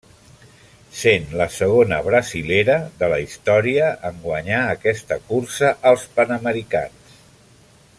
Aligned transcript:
Sent 1.01 1.27
la 1.41 1.45
segona 1.57 1.99
Brasilera 2.07 2.79
de 3.03 3.11
la 3.13 3.21
història 3.27 3.93
en 4.11 4.19
guanyar 4.27 4.65
aquesta 4.75 5.21
cursa 5.31 5.71
als 5.93 6.09
Panamericans. 6.19 7.17